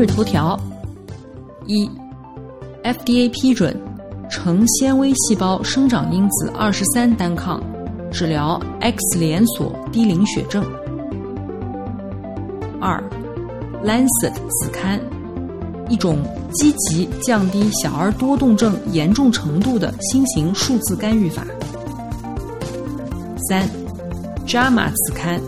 [0.00, 0.58] 日头条：
[1.66, 1.86] 一
[2.82, 3.76] ，FDA 批准
[4.30, 7.62] 成纤维细胞生长因子二十三单抗
[8.10, 10.64] 治疗 X 连锁低磷血症。
[12.80, 12.98] 二，
[13.86, 14.98] 《Lancet》子刊。
[15.90, 16.18] 一种
[16.54, 21.44] 积极降低小儿多动症严重程度的新型数字干预法。
[23.50, 23.68] 三，
[24.46, 25.38] 《JAMA》子刊，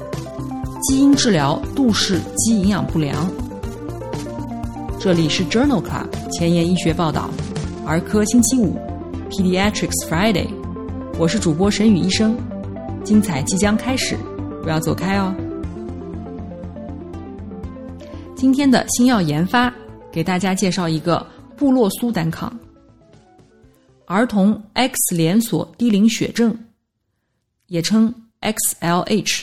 [0.83, 3.17] 基因治疗杜氏肌营养不良。
[5.03, 7.29] 这里是 Journal Club 前沿医学报道，
[7.85, 8.77] 儿科星期五
[9.31, 10.47] ，Pediatrics Friday，
[11.19, 12.39] 我是主播沈宇医生，
[13.03, 14.17] 精彩即将开始，
[14.63, 15.35] 不要走开哦。
[18.37, 19.75] 今天的新药研发。
[20.13, 22.57] 给大家介绍一个布洛苏单抗，
[24.07, 26.57] 儿童 X 连锁低磷血症，
[27.67, 29.43] 也称 XLH。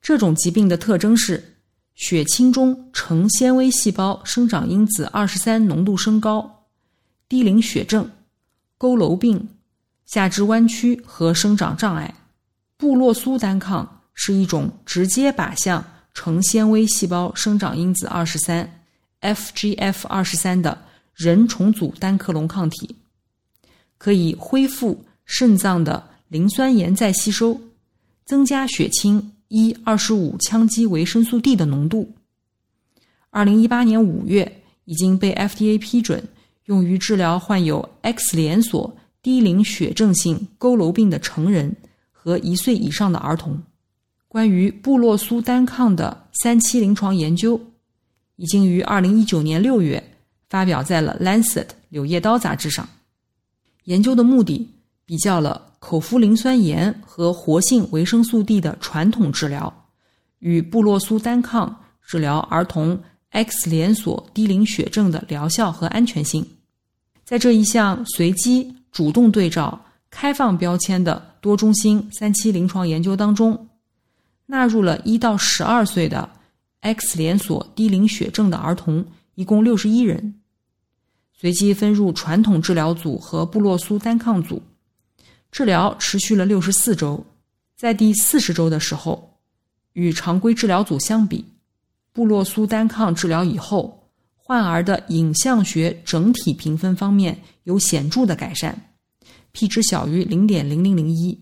[0.00, 1.53] 这种疾病的特征是
[1.94, 6.64] 血清中成纤维细胞生长因子二十三浓度升高，
[7.28, 8.10] 低磷血症、
[8.78, 9.48] 佝偻病、
[10.04, 12.14] 下肢弯曲和生长障碍。
[12.76, 18.80] 布洛苏单抗是一种直接靶向成纤维细胞生长因子二十三。
[19.20, 22.94] FGF 二十三的人重组单克隆抗体，
[23.96, 27.58] 可以恢复肾脏的磷酸盐再吸收，
[28.26, 32.12] 增加血清一二十五羟基维生素 D 的浓度。
[33.30, 36.26] 二零一八年五月已经被 FDA 批准
[36.64, 41.76] 用于治疗患有 X 连锁低磷血症性佝偻病的成人
[42.10, 43.62] 和一岁以上的儿童。
[44.26, 47.60] 关于布洛苏单抗的三期临床研究。
[48.36, 50.02] 已经于二零一九年六月
[50.48, 52.88] 发表在了《Lancet》柳叶刀杂志上。
[53.84, 54.68] 研究的目的
[55.04, 59.72] 比较了口服磷酸盐和活性维生素 D 的传统治疗
[60.38, 62.98] 与布洛苏单抗治疗儿童
[63.30, 66.46] X 连锁低磷血症的疗效和安全性。
[67.24, 73.68] 在这一项随机主动对照开放标签的多中心三期临床研究当中，
[74.46, 76.28] 纳入了一到十二岁的。
[76.80, 79.02] X 连锁低磷血症的儿童
[79.36, 80.34] 一共六十一人，
[81.32, 84.60] 随机分入传统治疗组和布洛苏单抗组，
[85.54, 87.24] 治疗持续了六十四周。
[87.76, 89.38] 在第四十周的时候，
[89.92, 91.44] 与常规治疗组相比，
[92.12, 98.96] 布洛苏单抗治疗以后，患儿的影像学整体评分方面有显著的改善
[99.52, 101.40] ，p 值小于零点零零零一。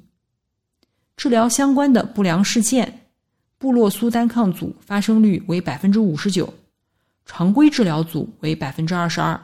[1.16, 3.08] 治疗相关的不良事件。
[3.56, 6.52] 布洛苏单抗组发生率为百分之五十九，
[7.24, 9.40] 常规治疗组为百分之二十二。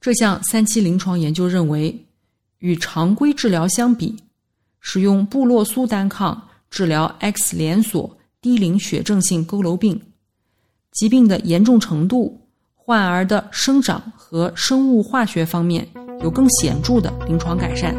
[0.00, 2.06] 这项三期临床研究认为，
[2.60, 4.16] 与常规治疗相比，
[4.80, 10.00] 使用布洛苏单抗治疗 X 连锁低磷血症性佝偻病。
[10.92, 12.38] 疾病的严重程度、
[12.74, 15.86] 患儿的生长和生物化学方面
[16.22, 17.94] 有更显著的临床改善。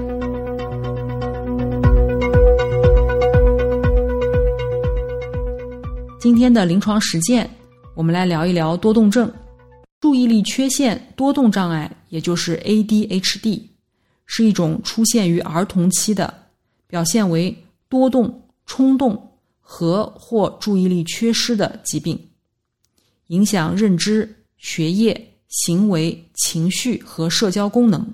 [6.20, 7.50] 今天的临床实践，
[7.96, 9.32] 我们来聊一聊多动症、
[10.02, 13.71] 注意力缺陷多动障碍，也就是 ADHD，
[14.34, 16.34] 是一种出现于儿童期的，
[16.88, 17.54] 表现为
[17.90, 22.18] 多动、冲动和或注意力缺失的疾病，
[23.28, 28.08] 影响认知、学业、行为、情绪和社交功能，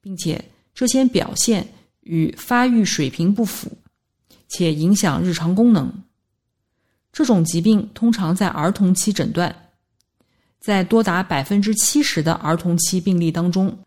[0.00, 0.42] 并且
[0.72, 1.68] 这些表现
[2.00, 3.70] 与发育水平不符，
[4.48, 5.92] 且影响日常功能。
[7.12, 9.54] 这种疾病通常在儿童期诊断，
[10.58, 13.78] 在多达百分之七十的儿童期病例当中，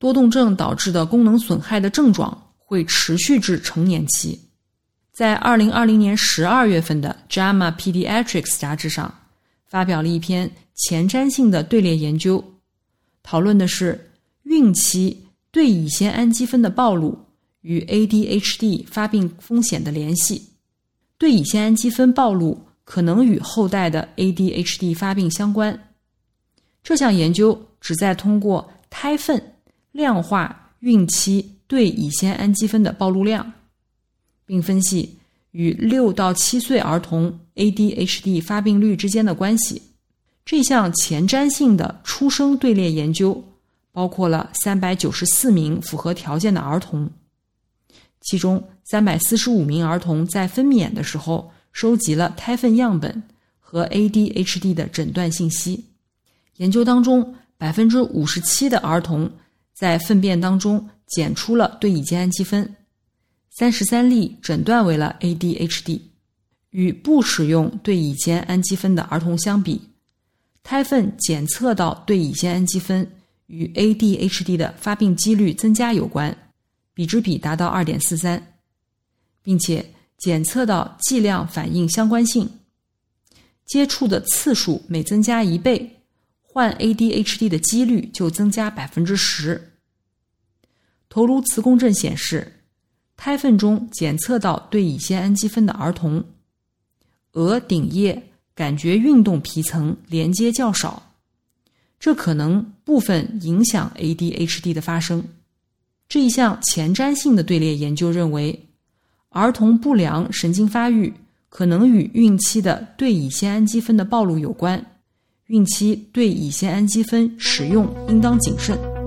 [0.00, 4.36] 多动症导致的功能损害的症状会持续至成年期。
[5.12, 8.24] 在二零二零年十二月份的《JAMA Pediatrics》
[8.58, 9.14] 杂志上，
[9.66, 12.42] 发表了一篇前瞻性的队列研究，
[13.22, 14.10] 讨论的是
[14.42, 17.16] 孕期对乙酰氨基酚的暴露
[17.60, 20.42] 与 ADHD 发病风险的联系。
[21.16, 22.66] 对乙酰氨基酚暴露。
[22.82, 25.92] 可能与后代的 ADHD 发病相关。
[26.82, 29.49] 这项研究旨在通过胎粪
[29.92, 33.52] 量化孕期对乙酰氨基酚的暴露量，
[34.46, 35.18] 并分析
[35.50, 39.82] 与六到七岁儿童 ADHD 发病率之间的关系。
[40.44, 43.44] 这项前瞻性的出生队列研究
[43.92, 47.10] 包括了三百九十四名符合条件的儿童，
[48.20, 53.22] 其中三百四十五名儿童在分娩的时候收集了胎粪样本
[53.58, 55.84] 和 ADHD 的诊断信息。
[56.56, 59.30] 研究当中，百分之五十七的儿童
[59.80, 62.70] 在粪便当中检出了对乙酰氨基酚，
[63.48, 65.98] 三十三例诊断为了 ADHD。
[66.68, 69.80] 与不使用对乙酰氨基酚的儿童相比，
[70.62, 73.10] 胎粪检测到对乙酰氨基酚
[73.46, 76.36] 与 ADHD 的发病几率增加有关，
[76.92, 78.54] 比值比达到二点四三，
[79.42, 82.46] 并且检测到剂量反应相关性，
[83.64, 85.96] 接触的次数每增加一倍。
[86.42, 89.69] 患 ADHD 的几率就增加百分之十。
[91.10, 92.50] 头颅磁共振显示，
[93.16, 96.24] 胎粪中检测到对乙酰氨基酚的儿童，
[97.32, 101.14] 额顶叶感觉运动皮层连接较少，
[101.98, 105.24] 这可能部分影响 ADHD 的发生。
[106.08, 108.68] 这一项前瞻性的队列研究认为，
[109.30, 111.12] 儿童不良神经发育
[111.48, 114.84] 可能与孕期的对乙酰氨基酚的暴露有关。
[115.46, 118.99] 孕期对乙酰氨基酚使用应当谨慎。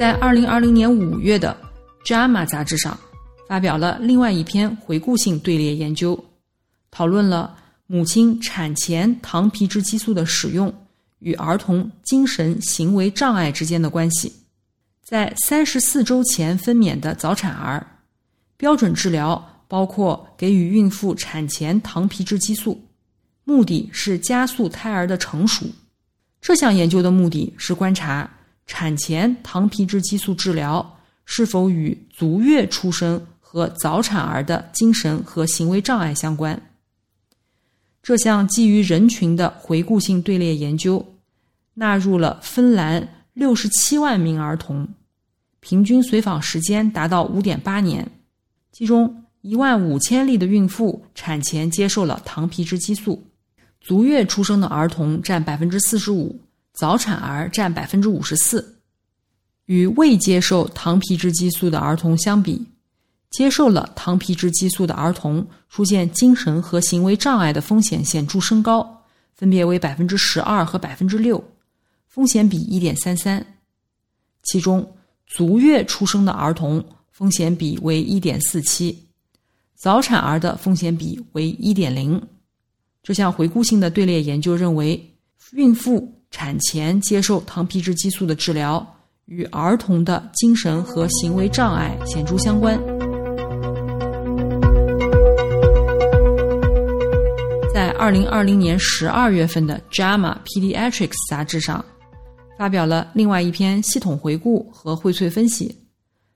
[0.00, 1.54] 在二零二零年五月的
[2.08, 2.98] 《JAMA》杂志上，
[3.46, 6.18] 发表了另外一篇回顾性队列研究，
[6.90, 7.54] 讨论了
[7.86, 10.74] 母亲产前糖皮质激素的使用
[11.18, 14.32] 与儿童精神行为障碍之间的关系。
[15.04, 17.86] 在三十四周前分娩的早产儿，
[18.56, 19.46] 标准治疗。
[19.68, 22.82] 包括给予孕妇产前糖皮质激素，
[23.44, 25.66] 目的是加速胎儿的成熟。
[26.40, 28.28] 这项研究的目的是观察
[28.72, 36.70] 产前糖皮质激素治疗是否与足月出生和早产儿的精神和行为障碍相关。
[38.00, 41.04] 这项基于人群的回顾性队列研究
[41.74, 44.86] 纳入了芬兰六十七万名儿童，
[45.58, 48.08] 平均随访时间达到五点八年，
[48.70, 49.24] 其中。
[49.42, 53.24] 一万五千例的孕妇产前接受了糖皮质激素，
[53.80, 56.38] 足月出生的儿童占百分之四十五，
[56.80, 58.80] 早产儿占百分之五十四。
[59.66, 62.66] 与未接受糖皮质激素的儿童相比，
[63.30, 69.04] 接受了糖皮质激素的儿童出现精神和行为障碍的风险显著升高，
[69.34, 71.44] 分别为百分之十二和百分之六，
[72.06, 73.44] 风险比一点三三。
[74.42, 74.96] 其中，
[75.26, 79.06] 足月出生的儿童风险比为一点四七。
[79.76, 82.18] 早产儿的风险比为一点零。
[83.02, 85.14] 这项回顾性的队列研究认为，
[85.52, 88.84] 孕妇产前接受糖皮质激素的治疗
[89.26, 92.80] 与儿童的精神和行为障碍显著相关。
[97.72, 101.84] 在二零二零年十二月份的《JAMA Pediatrics》杂志上，
[102.58, 105.76] 发表了另外一篇系统回顾和荟萃分析，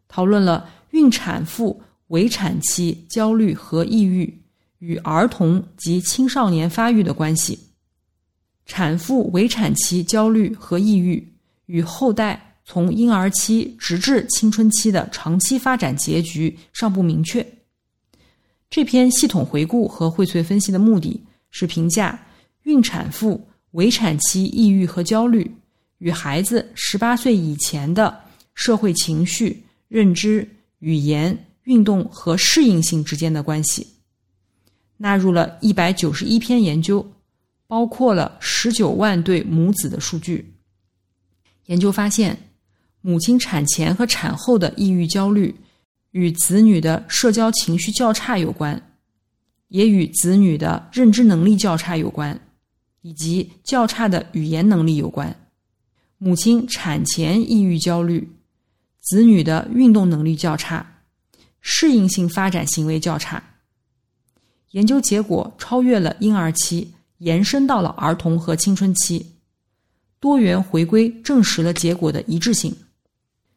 [0.09, 1.81] 讨论了孕产妇。
[2.09, 4.43] 围产期焦虑和抑郁
[4.79, 7.59] 与儿童及青少年发育的关系。
[8.67, 11.27] 产妇围产期焦虑和抑郁
[11.67, 17.47] 与后代从婴儿期直至青春期的长期发展结局尚不明确。
[18.69, 22.21] 这篇系统回顾和荟萃分析的目的是评价
[22.63, 25.51] 孕产妇围产期抑郁和焦虑
[25.99, 28.19] 与孩子十八岁以前的
[28.55, 30.49] 社会情绪、认知、
[30.79, 31.39] 语言。
[31.65, 33.87] 运动和适应性之间的关系，
[34.99, 37.14] 纳入了一百九十一篇研究，
[37.67, 40.55] 包括了十九万对母子的数据。
[41.67, 42.39] 研究发现，
[43.01, 45.55] 母亲产前和产后的抑郁焦虑
[46.11, 48.81] 与子女的社交情绪较差有关，
[49.69, 52.41] 也与子女的认知能力较差有关，
[53.03, 55.35] 以及较差的语言能力有关。
[56.19, 58.29] 母亲产前抑郁焦虑，
[59.01, 60.91] 子女的运动能力较差。
[61.67, 63.43] 适应性发展行为较差，
[64.73, 66.93] 研究结果超越了婴儿期，
[67.25, 69.25] 延伸到了儿童和青春期，
[70.21, 72.71] 多元回归证实了结果的一致性。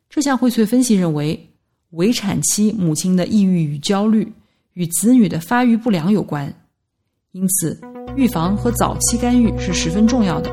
[0.09, 1.49] 这项荟萃分析认为，
[1.89, 4.31] 围产期母亲的抑郁与焦虑
[4.71, 6.47] 与子女的发育不良有关，
[7.33, 7.77] 因此
[8.15, 10.49] 预防和早期干预是十分重要的。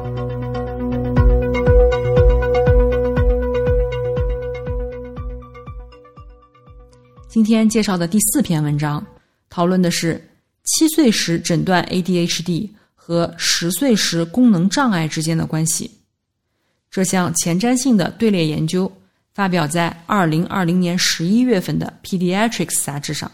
[7.28, 9.06] 今天介绍的第四篇文章，
[9.49, 10.21] 讨论的是
[10.64, 12.71] 七岁时诊断 ADHD
[13.07, 15.91] 和十岁时功能障碍之间的关系。
[16.91, 18.91] 这项前瞻性的队列研究
[19.35, 23.31] 发表在二零二零年十一月份的《Pediatrics》杂志上。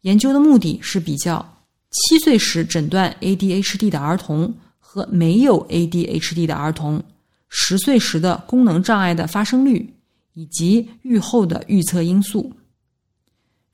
[0.00, 1.46] 研究的目的是比较
[1.90, 7.04] 七岁时诊断 ADHD 的儿童和没有 ADHD 的儿童
[7.50, 9.94] 十岁时的功能障碍的发生率
[10.32, 12.50] 以及预后的预测因素。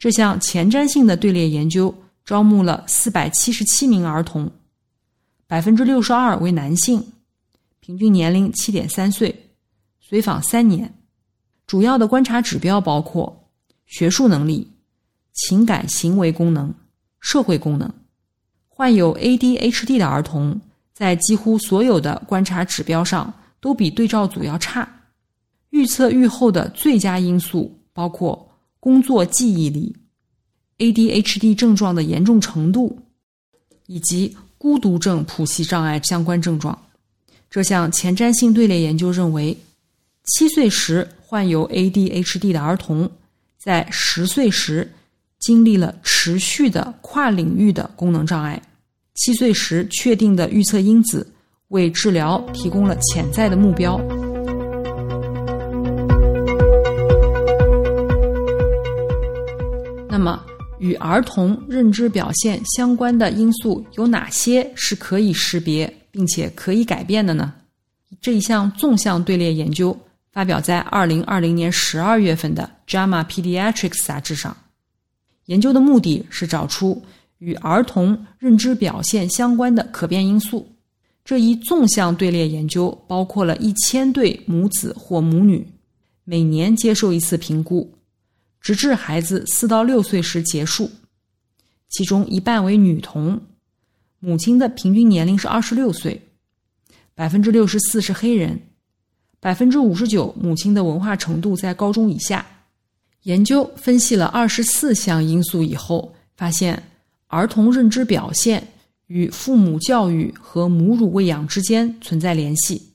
[0.01, 4.51] 这项前瞻性的队列研究招募了四百七十七名儿童，
[5.53, 7.13] 百分之六十二为男性，
[7.81, 9.51] 平均年龄七点三岁，
[10.01, 10.91] 随访三年。
[11.67, 13.51] 主要的观察指标包括
[13.85, 14.67] 学术能力、
[15.35, 16.75] 情感行为功能、
[17.21, 17.93] 社会功能。
[18.67, 20.59] 患有 ADHD 的儿童
[20.95, 23.31] 在几乎所有的观察指标上
[23.61, 24.89] 都比对照组要差。
[25.69, 29.95] 预测预后的最佳因素包括工作记忆力、
[30.79, 32.99] ADHD 症状的严重程度
[33.85, 36.79] 以及孤独症谱系障碍相关症状。
[37.51, 39.59] 这项前瞻性队列研究认为，
[40.27, 41.09] 七岁时。
[41.27, 43.11] 患有 ADHD 的儿童，
[43.59, 44.93] 在十岁时
[45.41, 48.61] 经历了持续的跨领域的功能障碍。
[49.15, 51.27] 七岁时确定的预测因子，
[51.69, 53.99] 为治疗提供了潜在的目标。
[60.11, 60.45] 那么，
[60.83, 67.55] 与儿童认知表现相关的因素有哪些是可以识别并且可以改变的呢？
[68.21, 69.97] 这一项纵向队列研究。
[70.33, 74.57] 发表在二零二零年十二月份的《JAMA Pediatrics》杂志上。
[75.45, 77.03] 研究的目的是找出
[77.37, 80.67] 与儿童认知表现相关的可变因素。
[81.23, 85.69] 这一纵向队列研究包括了一千对母子或母女，
[86.25, 87.93] 每年接受一次评估，
[88.63, 90.91] 直至孩子四到六岁时结束。
[91.91, 93.39] 其中一半为女童，
[94.21, 96.23] 母亲的平均年龄是二十六岁，
[97.15, 98.59] 百分之六十四是黑人。
[99.41, 102.47] 百分之五十九母亲的文化程度在高中以下。
[103.25, 106.81] 研究分析了二十四项因素以后，发现
[107.27, 108.67] 儿童认知表现
[109.07, 112.95] 与父母教育和母乳喂养之间存在联系。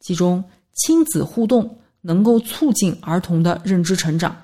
[0.00, 0.42] 其中，
[0.74, 4.36] 亲子互动能够促进儿童的认知成长，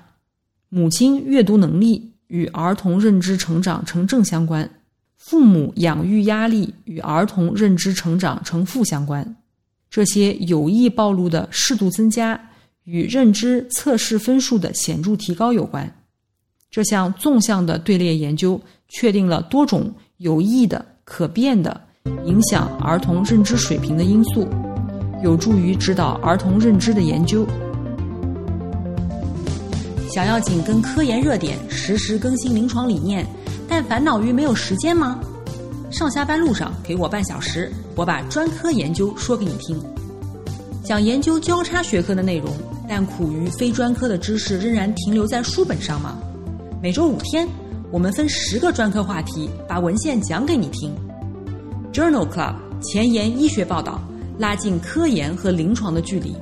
[0.76, 4.68] 母亲阅读能力与儿童认知成长呈正相关，
[5.16, 9.36] 父母养育压力与儿童认知成长呈负相关。
[9.88, 12.48] 这些有意暴露的适度增加
[12.82, 15.88] 与认知测试分数的显著提高有关。
[16.72, 21.80] 这项纵向的队列研究确定了多种有益的、可变的
[22.24, 24.48] 影响儿童认知水平的因素，
[25.22, 27.46] 有助于指导儿童认知的研究。
[30.10, 33.26] 想要紧跟科研热点，实时更新临床理念，
[33.68, 35.18] 但烦恼于没有时间吗？
[35.90, 39.80] 上下班路上给我半小时，我把专科研究说给你听。
[40.84, 42.52] 想研究交叉学科的内容，
[42.88, 46.18] 但苦于非专科的知识仍然停留在书本上吗？
[46.82, 47.48] 每周五天，
[47.90, 50.94] 我们分十个专科话题，把文献讲给你听。
[51.92, 54.02] Journal Club 前沿医学报道，
[54.38, 56.36] 拉近科研和临床的距离。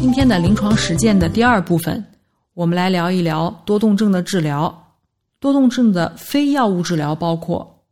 [0.00, 2.02] 今天的临床实践的第二部分。
[2.54, 4.94] 我们来聊一聊多动症的治疗。
[5.40, 7.82] 多动症的非药物治疗包括：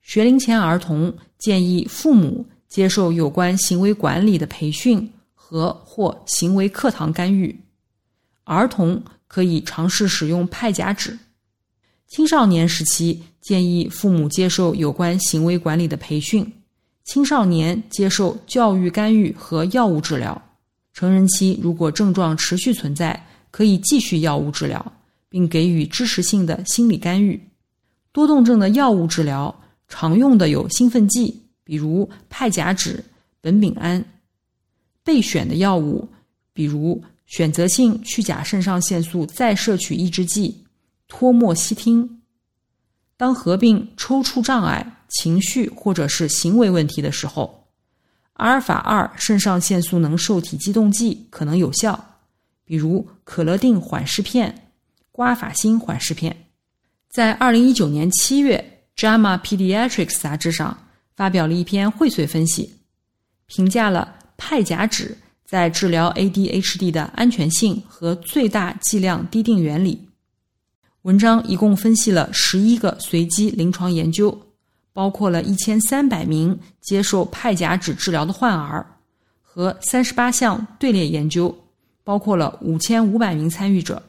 [0.00, 7.54] 学龄前儿童建议父母接受有关行为管理的培训和或行为课堂干预；
[8.44, 11.12] 儿童可以尝试使用派甲酯；
[12.08, 16.42] 青少年时期建议父母接受有关行为管理的培训；
[17.04, 20.34] 青少年接受教育干预和药物治疗；
[20.92, 23.26] 成人期如果症状持续存在。
[23.52, 24.92] 可以继续药物治疗，
[25.28, 27.38] 并给予支持性的心理干预。
[28.10, 29.54] 多动症的药物治疗
[29.88, 32.98] 常用的有兴奋剂，比如派甲酯、
[33.42, 34.02] 苯丙胺；
[35.04, 36.08] 备选的药物，
[36.54, 40.64] 比如选择性去甲肾上腺素再摄取抑制剂
[41.06, 42.22] 托莫西汀。
[43.18, 47.61] 当合并抽搐障碍、情绪或者是行为问题的时候，
[48.42, 52.18] 阿尔法二肾上腺素能受体激动剂可能有效。
[52.64, 54.72] 比如可乐定缓释片、
[55.12, 56.36] 瓜法辛缓释片，
[57.08, 60.76] 在二零一九年七月，《JAMA Pediatrics》杂志上
[61.14, 62.78] 发表了一篇荟萃分析，
[63.46, 65.14] 评价了派甲酯
[65.46, 70.08] 在治疗 ADHD 的安全性和最大剂量滴定原理。
[71.02, 74.36] 文章一共分析了十一个随机临床研究，
[74.92, 78.86] 包括了一千三百名接受派甲酯治疗的患儿
[79.40, 81.56] 和三十八项队列研究。
[82.04, 84.02] 包括了五千五百名参与者，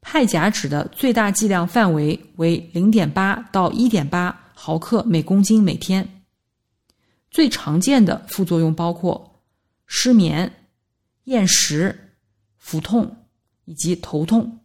[0.00, 6.24] 派甲酯的最大剂量范围为零点八到一点八毫克每公斤每天。
[7.30, 9.40] 最常见的副作用包括
[9.86, 10.52] 失眠、
[11.26, 12.16] 厌食、
[12.58, 13.16] 腹痛
[13.64, 14.58] 以及头痛。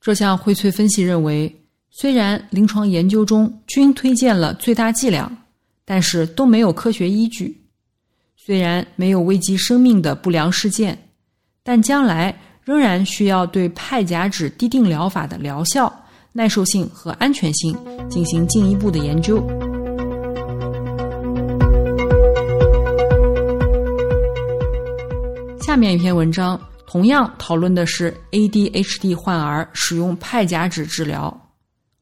[0.00, 1.67] 这项荟萃分析认为，
[2.00, 5.36] 虽然临床研究中均推荐了最大剂量，
[5.84, 7.60] 但是都没有科学依据。
[8.36, 10.96] 虽然没有危及生命的不良事件，
[11.64, 15.92] 但将来仍然需要对派甲酯滴定疗法的疗效、
[16.32, 17.76] 耐受性和安全性
[18.08, 19.44] 进行进一步的研究。
[25.62, 31.47] 下面一篇文章同样讨论的是 ADHD 患儿使用派甲酯治疗。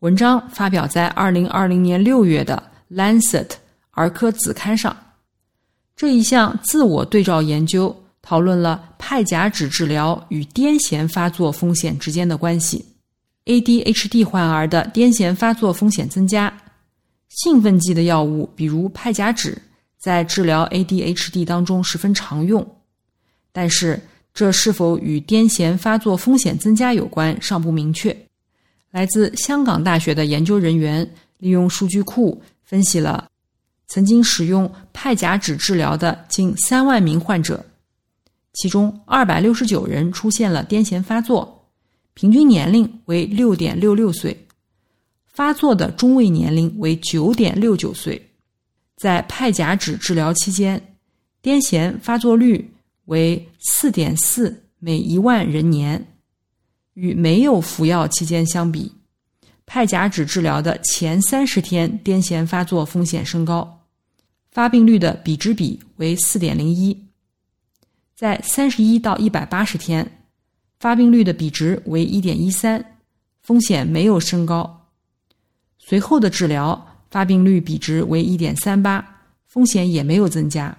[0.01, 2.63] 文章发表在二零二零年六月的
[2.95, 3.47] 《Lancet》
[3.93, 4.95] 儿科子刊上。
[5.97, 12.85] 这一项自我对照研究讨论了派甲酯治疗与癫痫发作风险之间的关系。
[13.47, 16.53] ADHD 患儿的癫痫发作风险增加，
[17.31, 19.57] 兴奋剂的药物，比如派甲酯，
[19.99, 22.67] 在治疗 ADHD 当中十分常用。
[23.51, 23.99] 但是，
[24.35, 28.15] 这是否与癫痫发作风险增加有关尚不明确。
[28.97, 33.29] 来自香港大学的研究人员利用数据库分析了
[33.89, 37.63] 曾经使用派甲酯治疗的近三万名患者，
[38.55, 41.69] 其中二百六十九人出现了癫痫发作，
[42.15, 44.35] 平均年龄为六点六六岁，
[45.27, 48.31] 发作的中位年龄为九点六九岁。
[48.97, 50.81] 在派甲酯治疗期间，
[51.43, 52.73] 癫痫发作率。
[53.05, 56.16] 为四点四每一万人年，
[56.97, 58.91] 与没有服药期间相比，
[59.67, 63.85] 派甲酯治疗的前三十天癫痫发作风险升高，
[64.51, 66.99] 发病率的比值比为四点零一，
[68.15, 70.25] 在三十一到一百八十天，
[70.81, 72.99] 发病率的比值为一点一三，
[73.43, 74.89] 风险没有升高。
[75.79, 79.07] 随后的治疗发病率比值为一点三八，
[79.45, 80.75] 风险也没有增加。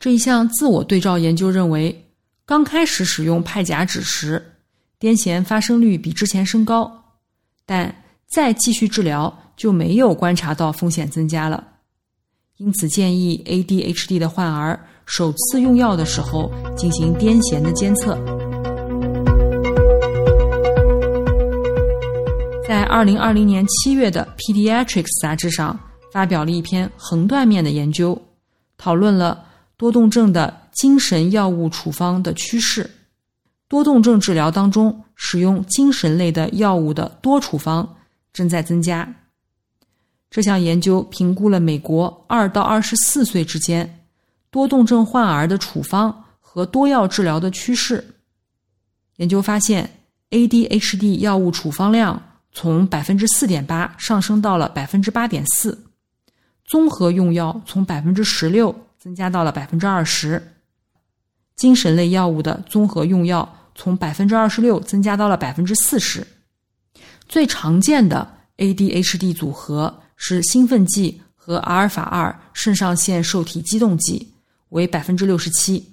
[0.00, 2.04] 这一项自我对照研究认为，
[2.44, 4.53] 刚开始使用派甲酯时，
[5.00, 6.90] 癫痫发生率比之前升高，
[7.66, 7.94] 但
[8.32, 11.62] 再继续治疗就没有观察到风险增加了。
[12.56, 18.14] 因此，建议 ADHD 的患儿首次用药的时候进行癫痫的监测。
[22.66, 25.78] 在二零二零年七月的《Pediatrics》杂志上
[26.12, 28.20] 发表了一篇横断面的研究，
[28.76, 29.46] 讨论了。
[29.76, 32.88] 多动症的精神药物处方的趋势，
[33.74, 37.96] 多动症治疗当中使用精神类的药物的多处方
[38.32, 39.12] 正在增加。
[40.30, 44.06] 这项研究评估了美国二到二十四岁之间
[44.48, 48.14] 多动症患儿的处方和多药治疗的趋势。
[49.16, 49.90] 研究发现
[50.30, 55.76] ，ADHD 药物处方量从百分之四点八上升到了百分之八点四，
[56.64, 58.72] 综合用药从百分之十六。
[59.00, 60.40] 增加到了百分之二十，
[61.56, 66.26] 精神类药物的综合用药从百分之二十六增加到了百分之四十。
[67.28, 74.28] 最常见的 ADHD 组合是兴奋剂和阿尔法二肾上腺受体激动剂，
[74.70, 75.84] 为百分之六十七。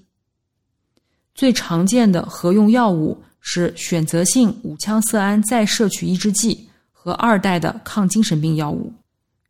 [1.33, 8.93] 最常见的合用药物是选择性五羟色胺再摄取抑制剂和二代的抗精神病药物。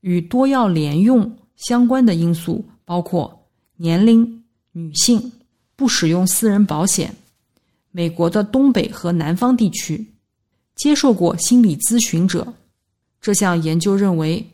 [0.02, 3.38] 与多药联用相关的因素包括。
[3.78, 5.32] 年龄、女性、
[5.76, 7.16] 不使用私人保险、
[7.92, 10.14] 美国的东北和南方地区、
[10.76, 12.54] 接受过心理咨询者。
[13.22, 14.46] 这项研究认为，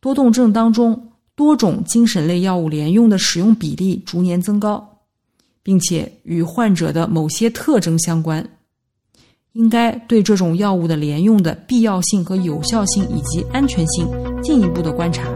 [0.00, 4.98] 多动症当中多种精神类药物联用的使用比例逐年增高，
[5.62, 8.46] 并且与患者的某些特征相关。
[9.52, 14.06] 应该对这种药物的联用的必要性和有效性以及安全性
[14.42, 15.30] 进一步的观察。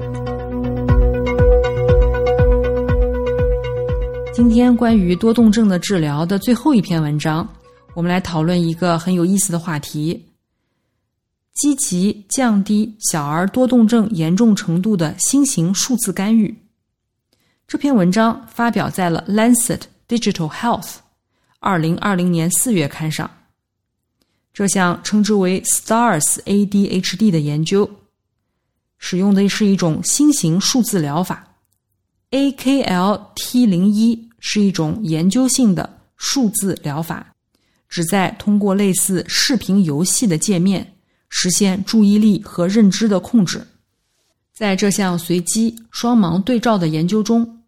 [4.36, 7.48] 今天关于多动症的治疗的最后一篇文章，
[7.94, 10.26] 我们来讨论一个很有意思的话题：
[11.54, 16.54] 积极降低小儿多动症严重程度的新型数字干预。
[17.66, 20.82] 这篇文章发表在了《Lancet Digital Health》
[21.58, 23.30] 二零二零年四月刊上。
[24.52, 27.90] 这项称之为 “Stars ADHD” 的研究，
[28.98, 31.45] 使用的是一种新型数字疗法
[32.30, 34.26] AKL-T 零一。
[34.38, 37.34] 是一种研究性的数字疗法，
[37.88, 40.94] 旨在通过类似视频游戏的界面
[41.28, 43.66] 实现注意力和认知的控制。
[44.52, 47.64] 在这项随机双盲对照的研究中，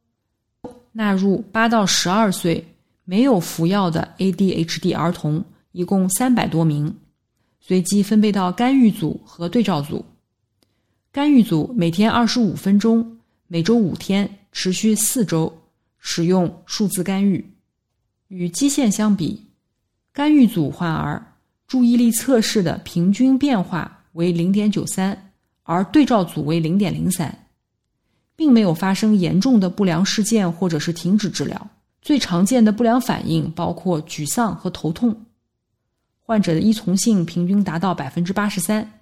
[0.92, 2.64] 纳入八到十二岁
[3.04, 6.94] 没有服药的 ADHD 儿童，一共三百多名，
[7.60, 10.04] 随机分配到干预组和对照组。
[11.10, 13.18] 干预组每天二十五分钟，
[13.48, 14.37] 每周五天。
[14.52, 15.62] 持续四周，
[15.98, 17.52] 使用数字干预。
[18.28, 19.46] 与基线相比，
[20.12, 21.34] 干预组患儿
[21.66, 25.32] 注意力测试的平均变化为零点九三，
[25.62, 27.46] 而对照组为零点零三，
[28.36, 31.70] 并没有发生严重的不良事件或者是停止治疗。
[32.00, 35.24] 最常见的不良反应包括沮丧和头痛，
[36.20, 39.00] 患者的依从性平均达到百分之八十三。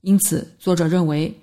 [0.00, 1.34] 因此，作者认为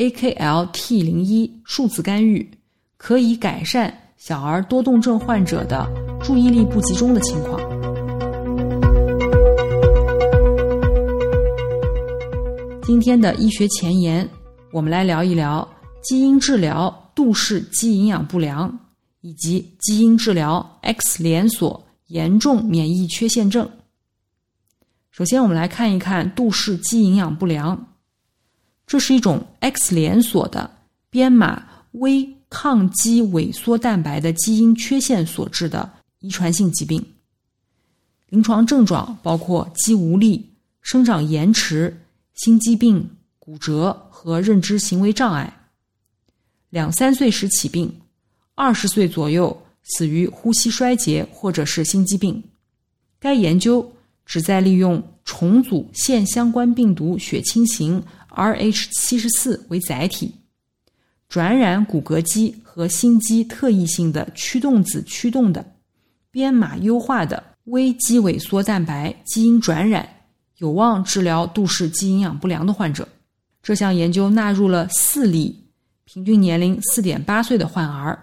[0.00, 2.50] AKL-T 零一数字干预
[2.96, 5.86] 可以改善小儿多动症患者的
[6.22, 7.60] 注意力不集中的情况。
[12.82, 14.26] 今天的医学前沿，
[14.72, 15.68] 我们来聊一聊
[16.02, 18.74] 基因治疗杜氏肌营养不良。
[19.22, 23.70] 以及基因治疗 X 连锁严重免疫缺陷症。
[25.10, 27.86] 首先，我们来看一看杜氏肌营养不良，
[28.90, 30.68] 这是一种 X 连锁的
[31.10, 37.00] 编码微抗肌萎缩蛋白的基因缺陷所致的遗传性疾病。
[38.30, 40.50] 临床症状包括肌无力、
[40.82, 42.02] 生长延迟、
[42.34, 45.68] 心肌病、骨折和认知行为障碍。
[46.70, 47.94] 两三岁时起病。
[48.56, 52.42] 二十岁左右死于呼吸衰竭或者是心肌病。
[53.20, 53.88] 该研究
[54.26, 58.02] 旨在利用重组腺相关病毒血清型
[58.34, 60.34] Rh 七十四为载体，
[61.28, 65.64] 转染骨骼肌和心肌特异性的驱动子驱动的
[66.30, 70.08] 编码优化的微肌萎缩蛋白基因转染，
[70.58, 73.06] 有望治疗杜氏肌营养不良的患者。
[73.62, 75.64] 这项研究纳入了四例
[76.04, 78.18] 平均年龄四点八岁的患儿。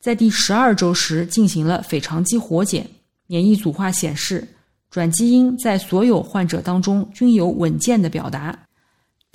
[0.00, 2.88] 在第十二周时进行了腓肠肌活检，
[3.26, 4.46] 免疫组化显示
[4.90, 8.58] 转基因在所有患者当中均有稳健的表达，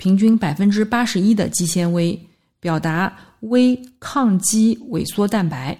[0.00, 2.18] 平均百分之八十一的肌纤维
[2.58, 5.78] 表达微抗肌萎缩蛋白，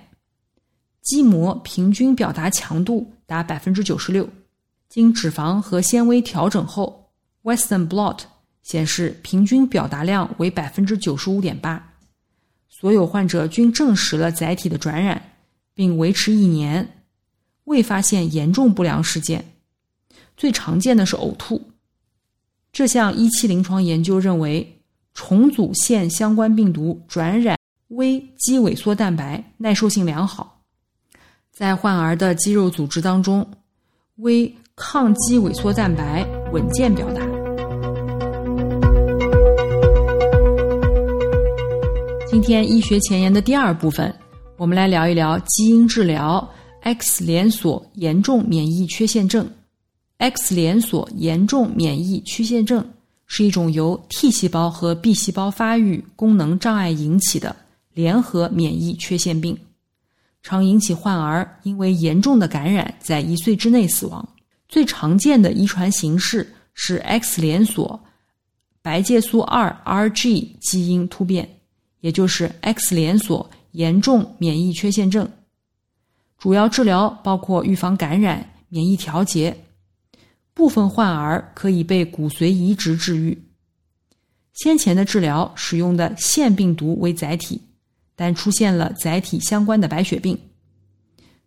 [1.00, 4.28] 肌膜平均表达强度达百分之九十六。
[4.90, 7.10] 经脂肪和纤维调整后
[7.44, 8.18] ，Western blot
[8.62, 11.94] 显示平均表达量为百分之九十五点八。
[12.68, 15.32] 所有患者均证实了载体的转染，
[15.72, 17.04] 并维持一年，
[17.64, 19.42] 未发现严重不良事件。
[20.36, 21.70] 最常见的是呕吐。
[22.72, 24.80] 这项一期临床研究认为，
[25.12, 30.62] 重组腺相关病毒转染微肌萎缩蛋白耐受性良好，
[31.52, 33.44] 在患儿的肌肉组织当中，
[34.16, 37.20] 微抗肌萎缩蛋白稳健表达。
[42.28, 44.14] 今天医学前沿的第二部分，
[44.56, 46.48] 我们来聊一聊基因治疗
[46.82, 49.46] X 连锁严重免疫缺陷症。
[50.20, 52.86] X 连锁严重免疫缺陷症
[53.26, 57.56] 是一种由 T 细胞和 B 细胞发育功能障碍引起的
[57.94, 59.58] 联合免疫缺陷病，
[60.42, 64.28] 常引起患儿因为严重的感染在一岁之内死亡。
[64.68, 67.98] 最常见的遗传形式是 X 连锁
[68.82, 71.48] 白介素二 RG 基因突变。
[72.00, 75.26] 也就是 X 连锁严重免疫缺陷症，
[76.38, 79.54] 主要治疗包括预防感染、免疫调节。
[80.54, 83.42] 部分患儿可以被骨髓移植治愈。
[84.54, 87.60] 先前的治疗使用的腺病毒为载体，
[88.14, 90.38] 但出现了载体相关的白血病。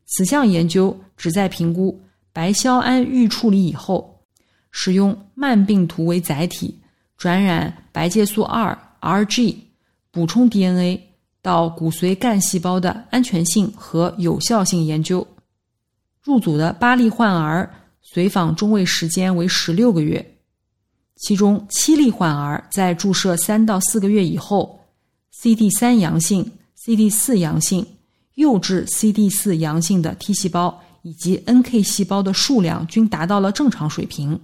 [0.06, 4.24] 此项研究旨在评估白硝胺预处理以后，
[4.72, 6.80] 使用慢病毒为载体
[7.18, 9.58] 转染白介素二 RG。
[10.12, 11.02] 补充 DNA
[11.42, 15.28] 到骨髓干细胞的安全性和有效性研究。
[16.22, 17.68] 入组的八例患儿
[18.13, 20.36] 随访中位时间为十六个月，
[21.15, 24.80] 其中七例患儿在注射三到四个月以后
[25.32, 27.84] ，CD 三阳性、CD 四阳性、
[28.36, 34.39] 幼稚 CD 四阳性的 T 细胞以及 NK 细胞的数量均达到了正常水平，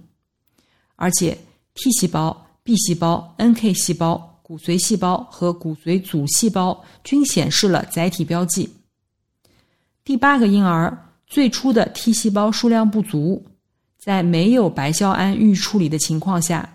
[0.96, 1.38] 而且
[1.74, 4.26] T 细胞、B 细胞、NK 细胞。
[4.42, 8.68] 骨髓细胞和骨髓组细胞均显示了载体标记。
[10.02, 13.46] 第八个婴儿最初的 T 细胞数量不足，
[14.00, 16.66] 在没有白硝胺预处理的情况下，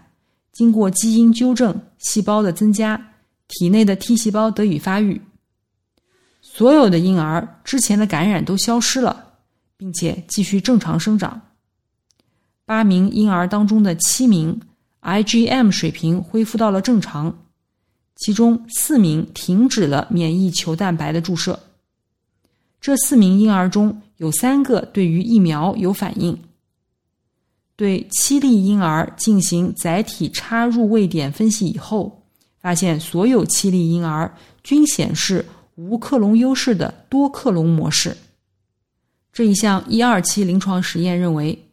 [0.51, 3.13] 经过基因纠正，细胞的增加，
[3.47, 5.19] 体内的 T 细胞得以发育。
[6.39, 9.33] 所有的婴儿之前的感染都消失了，
[9.75, 11.41] 并且继续正常生长。
[12.63, 14.61] 八名婴儿当中的七名
[15.01, 17.35] IgM 水平恢复到了正常。
[18.17, 21.59] 其中四名停止了免疫球蛋白的注射，
[22.79, 26.39] 这四名婴儿中有三个对于疫苗有反应。
[27.75, 32.23] 对七例婴儿进行载体插入位点分析以后，
[32.61, 34.33] 发现所有七例婴儿
[34.63, 38.15] 均显示无克隆优势的多克隆模式。
[39.33, 41.67] 这一项一二期临床实验认为，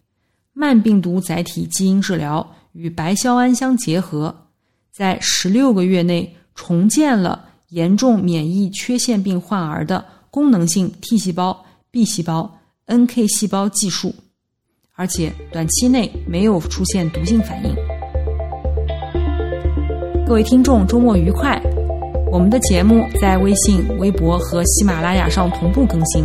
[0.53, 4.49] 慢病毒载体基因治疗与白硝胺相结合，
[4.91, 14.13] 在十六个月内重建了严重免疫缺陷病患儿的功能性 T 细胞、B 细胞、NK 细胞计数，
[15.03, 17.75] 而且短期内没有出现毒性反应。
[20.25, 21.61] 各位听众，周末愉快！
[22.31, 26.25] 我们的节目在微信、微博和喜马拉雅上同步更新。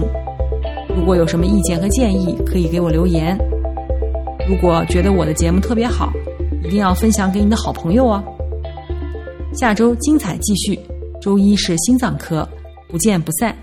[0.95, 3.35] 如果有什么意见和建议，可以给我留言。
[4.47, 6.13] 如果觉得我的节目特别好，
[6.63, 8.23] 一定要分享给你的好朋友哦。
[9.53, 10.79] 下周精彩继续，
[11.19, 12.47] 周一是心脏科，
[12.87, 13.55] 不见不散。